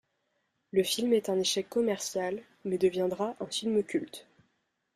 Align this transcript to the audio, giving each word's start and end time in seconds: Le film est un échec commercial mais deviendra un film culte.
Le 0.71 0.81
film 0.81 1.13
est 1.13 1.29
un 1.29 1.37
échec 1.39 1.69
commercial 1.69 2.41
mais 2.65 2.79
deviendra 2.79 3.35
un 3.39 3.45
film 3.45 3.83
culte. 3.83 4.25